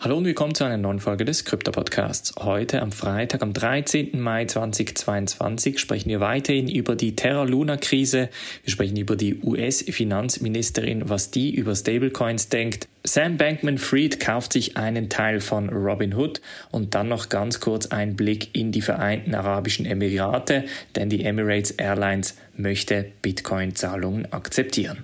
[0.00, 2.32] Hallo und willkommen zu einer neuen Folge des Krypto Podcasts.
[2.38, 4.20] Heute am Freitag, am 13.
[4.20, 8.28] Mai 2022 sprechen wir weiterhin über die Terra Luna Krise.
[8.62, 12.86] Wir sprechen über die US-Finanzministerin, was die über Stablecoins denkt.
[13.02, 18.54] Sam Bankman-Fried kauft sich einen Teil von Robinhood und dann noch ganz kurz ein Blick
[18.56, 25.02] in die Vereinten Arabischen Emirate, denn die Emirates Airlines möchte Bitcoin-Zahlungen akzeptieren.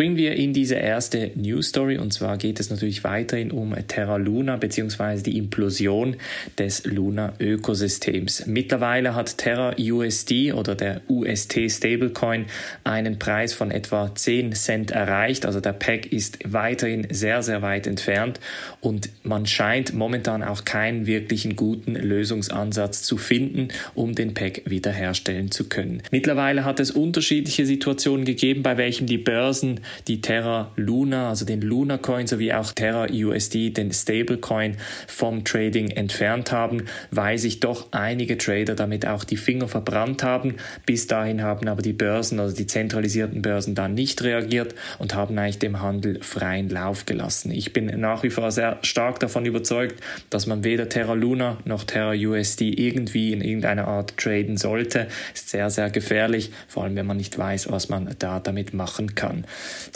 [0.00, 4.16] Springen wir in diese erste News Story und zwar geht es natürlich weiterhin um Terra
[4.16, 5.20] Luna bzw.
[5.20, 6.16] die Implosion
[6.56, 8.46] des Luna Ökosystems.
[8.46, 12.46] Mittlerweile hat Terra USD oder der UST Stablecoin
[12.82, 15.44] einen Preis von etwa 10 Cent erreicht.
[15.44, 18.40] Also der Pack ist weiterhin sehr, sehr weit entfernt
[18.80, 25.50] und man scheint momentan auch keinen wirklichen guten Lösungsansatz zu finden, um den Pack wiederherstellen
[25.50, 26.02] zu können.
[26.10, 31.60] Mittlerweile hat es unterschiedliche Situationen gegeben, bei welchen die Börsen die Terra Luna, also den
[31.60, 34.76] Luna Coin sowie auch Terra USD, den Stablecoin
[35.06, 40.56] vom Trading entfernt haben, weil sich doch einige Trader damit auch die Finger verbrannt haben.
[40.86, 45.38] Bis dahin haben aber die Börsen, also die zentralisierten Börsen, da nicht reagiert und haben
[45.38, 47.50] eigentlich dem Handel freien Lauf gelassen.
[47.50, 51.84] Ich bin nach wie vor sehr stark davon überzeugt, dass man weder Terra Luna noch
[51.84, 55.08] Terra USD irgendwie in irgendeiner Art traden sollte.
[55.34, 59.14] Ist sehr, sehr gefährlich, vor allem wenn man nicht weiß, was man da damit machen
[59.14, 59.44] kann.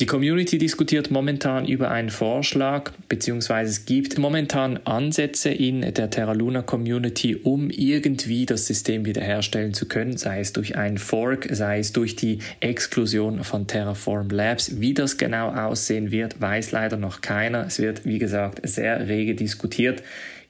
[0.01, 6.33] Die Community diskutiert momentan über einen Vorschlag, beziehungsweise es gibt momentan Ansätze in der Terra
[6.33, 11.79] Luna Community, um irgendwie das System wiederherstellen zu können, sei es durch einen Fork, sei
[11.79, 14.81] es durch die Exklusion von Terraform Labs.
[14.81, 17.67] Wie das genau aussehen wird, weiß leider noch keiner.
[17.67, 20.03] Es wird, wie gesagt, sehr rege diskutiert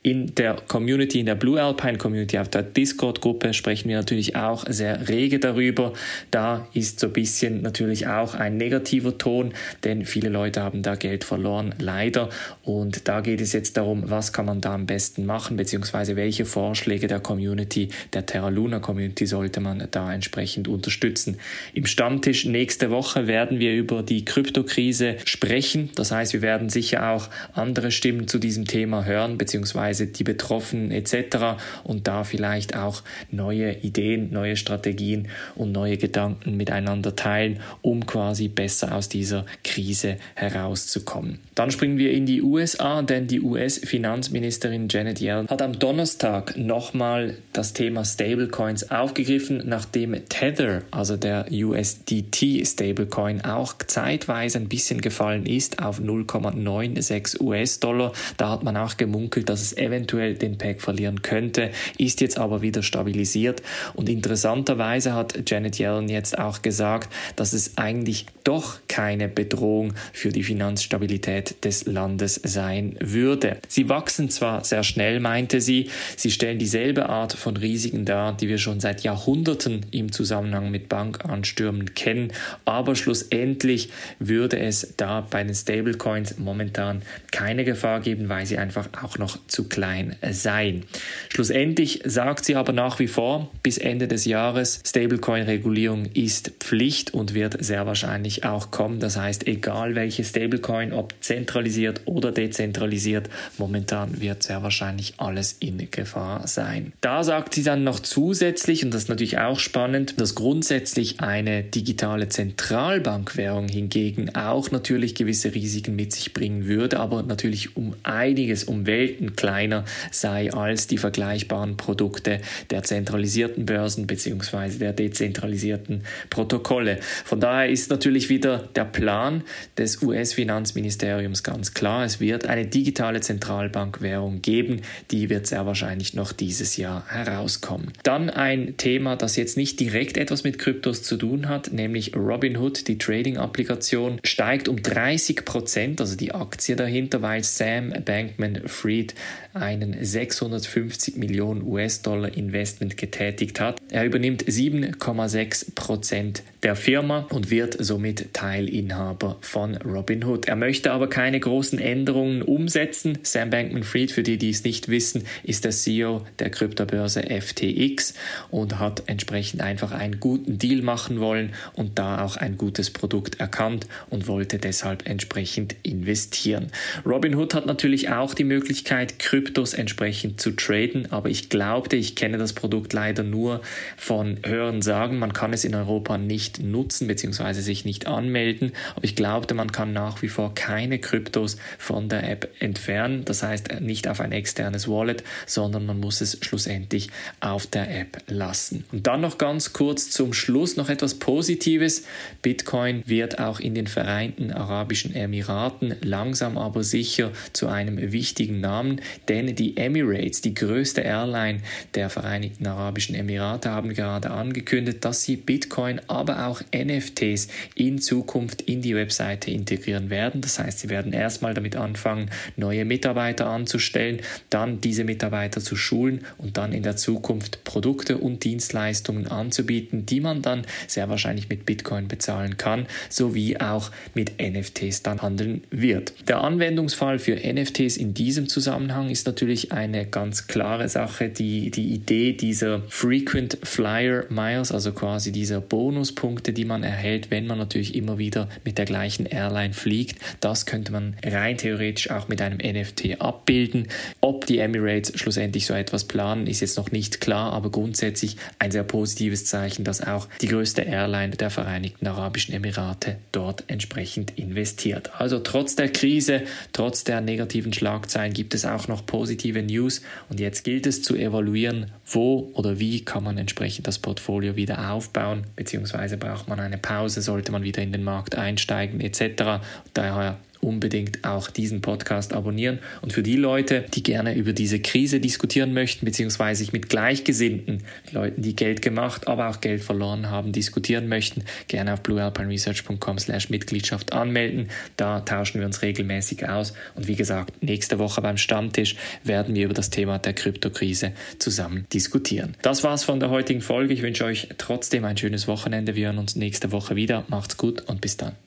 [0.05, 4.67] in der Community, in der Blue Alpine Community, auf der Discord-Gruppe sprechen wir natürlich auch
[4.69, 5.95] sehr rege darüber.
[6.31, 10.95] Da ist so ein bisschen natürlich auch ein negativer Ton, denn viele Leute haben da
[10.97, 12.29] Geld verloren, leider.
[12.65, 16.45] Und da geht es jetzt darum, was kann man da am besten machen, beziehungsweise welche
[16.45, 21.39] Vorschläge der Community, der Terra Luna Community sollte man da entsprechend unterstützen.
[21.73, 25.89] Im Stammtisch nächste Woche werden wir über die Kryptokrise sprechen.
[25.95, 30.25] Das heißt, wir werden sicher auch andere Stimmen zu diesem Thema hören, beziehungsweise beziehungsweise die
[30.25, 31.63] Betroffenen etc.
[31.85, 38.49] und da vielleicht auch neue Ideen, neue Strategien und neue Gedanken miteinander teilen, um quasi
[38.49, 41.39] besser aus dieser Krise herauszukommen.
[41.55, 47.37] Dann springen wir in die USA, denn die US-Finanzministerin Janet Yellen hat am Donnerstag nochmal
[47.53, 55.47] das Thema Stablecoins aufgegriffen, nachdem Tether, also der USDT Stablecoin, auch zeitweise ein bisschen gefallen
[55.47, 58.13] ist auf 0,96 US-Dollar.
[58.37, 62.63] Da hat man auch gemunkelt, dass es eventuell den Pack verlieren könnte, ist jetzt aber
[62.63, 63.63] wieder stabilisiert.
[63.95, 70.31] Und interessanterweise hat Janet Yellen jetzt auch gesagt, dass es eigentlich doch keine Bedrohung für
[70.31, 73.59] die Finanzstabilität des Landes sein würde.
[73.69, 78.49] Sie wachsen zwar sehr schnell, meinte sie, sie stellen dieselbe Art von Risiken dar, die
[78.49, 82.33] wir schon seit Jahrhunderten im Zusammenhang mit Bankanstürmen kennen,
[82.65, 87.03] aber schlussendlich würde es da bei den Stablecoins momentan
[87.33, 90.85] keine Gefahr geben, weil sie einfach auch noch zu klein sein.
[91.29, 97.35] Schlussendlich sagt sie aber nach wie vor, bis Ende des Jahres, Stablecoin-Regulierung ist Pflicht und
[97.35, 99.01] wird sehr wahrscheinlich auch kommen.
[99.01, 105.91] Das heißt, egal welche Stablecoin, ob zentralisiert oder dezentralisiert, momentan wird sehr wahrscheinlich alles in
[105.91, 106.93] Gefahr sein.
[107.01, 111.63] Da sagt sie dann noch zusätzlich, und das ist natürlich auch spannend, dass grundsätzlich eine
[111.63, 118.65] digitale Zentralbankwährung hingegen auch natürlich gewisse Risiken mit sich bringen würde, aber natürlich um einiges,
[118.65, 124.79] um Welten kleiner kleiner sei als die vergleichbaren Produkte der zentralisierten Börsen bzw.
[124.79, 126.99] der dezentralisierten Protokolle.
[127.25, 129.45] Von daher ist natürlich wieder der Plan
[129.79, 132.05] des US-Finanzministeriums ganz klar.
[132.05, 134.81] Es wird eine digitale Zentralbankwährung geben,
[135.13, 137.93] die wird sehr wahrscheinlich noch dieses Jahr herauskommen.
[138.03, 142.89] Dann ein Thema, das jetzt nicht direkt etwas mit Kryptos zu tun hat, nämlich Robinhood,
[142.89, 149.15] die Trading-Applikation, steigt um 30 Prozent, also die Aktie dahinter, weil Sam Bankman-Fried
[149.55, 153.81] einen 650 Millionen US-Dollar Investment getätigt hat.
[153.91, 160.49] Er übernimmt 7,6 Prozent der Firma und wird somit Teilinhaber von Robinhood.
[160.49, 163.19] Er möchte aber keine großen Änderungen umsetzen.
[163.23, 168.15] Sam Bankman-Fried, für die, die es nicht wissen, ist der CEO der Kryptobörse FTX
[168.51, 173.39] und hat entsprechend einfach einen guten Deal machen wollen und da auch ein gutes Produkt
[173.39, 176.73] erkannt und wollte deshalb entsprechend investieren.
[177.07, 181.13] Robinhood hat natürlich auch die Möglichkeit, Krypto Kryptos entsprechend zu traden.
[181.13, 183.61] Aber ich glaubte, ich kenne das Produkt leider nur
[183.97, 185.19] von Hören sagen.
[185.19, 187.53] Man kann es in Europa nicht nutzen bzw.
[187.53, 188.73] sich nicht anmelden.
[188.97, 193.27] Aber ich glaubte, man kann nach wie vor keine Kryptos von der App entfernen.
[193.27, 197.11] Das heißt nicht auf ein externes Wallet, sondern man muss es schlussendlich
[197.41, 198.85] auf der App lassen.
[198.93, 202.05] Und dann noch ganz kurz zum Schluss noch etwas Positives.
[202.41, 209.03] Bitcoin wird auch in den Vereinten Arabischen Emiraten langsam aber sicher zu einem wichtigen Namen,
[209.35, 211.61] denn die Emirates, die größte Airline
[211.95, 218.63] der Vereinigten Arabischen Emirate, haben gerade angekündigt, dass sie Bitcoin, aber auch NFTs in Zukunft
[218.63, 220.41] in die Webseite integrieren werden.
[220.41, 224.21] Das heißt, sie werden erstmal damit anfangen, neue Mitarbeiter anzustellen,
[224.51, 230.21] dann diese Mitarbeiter zu schulen und dann in der Zukunft Produkte und Dienstleistungen anzubieten, die
[230.21, 236.15] man dann sehr wahrscheinlich mit Bitcoin bezahlen kann, sowie auch mit NFTs dann handeln wird.
[236.29, 241.29] Der Anwendungsfall für NFTs in diesem Zusammenhang ist natürlich eine ganz klare Sache.
[241.29, 247.47] Die, die Idee dieser Frequent Flyer Miles, also quasi dieser Bonuspunkte, die man erhält, wenn
[247.47, 252.29] man natürlich immer wieder mit der gleichen Airline fliegt, das könnte man rein theoretisch auch
[252.29, 253.89] mit einem NFT abbilden.
[254.21, 258.71] Ob die Emirates schlussendlich so etwas planen, ist jetzt noch nicht klar, aber grundsätzlich ein
[258.71, 265.11] sehr positives Zeichen, dass auch die größte Airline der Vereinigten Arabischen Emirate dort entsprechend investiert.
[265.19, 270.41] Also trotz der Krise, trotz der negativen Schlagzeilen gibt es auch noch positive News und
[270.41, 275.45] jetzt gilt es zu evaluieren, wo oder wie kann man entsprechend das Portfolio wieder aufbauen,
[275.57, 279.65] beziehungsweise braucht man eine Pause, sollte man wieder in den Markt einsteigen etc.
[279.93, 282.79] Daher unbedingt auch diesen Podcast abonnieren.
[283.03, 287.85] Und für die Leute, die gerne über diese Krise diskutieren möchten, beziehungsweise sich mit Gleichgesinnten,
[288.13, 293.51] Leuten, die Geld gemacht, aber auch Geld verloren haben, diskutieren möchten, gerne auf bluealpineresearch.com slash
[293.51, 294.69] Mitgliedschaft anmelden.
[294.97, 296.73] Da tauschen wir uns regelmäßig aus.
[296.95, 301.87] Und wie gesagt, nächste Woche beim Stammtisch werden wir über das Thema der Kryptokrise zusammen
[301.93, 302.57] diskutieren.
[302.63, 303.95] Das war's von der heutigen Folge.
[303.95, 305.95] Ich wünsche euch trotzdem ein schönes Wochenende.
[305.95, 307.25] Wir hören uns nächste Woche wieder.
[307.29, 308.44] Macht's gut und bis dann.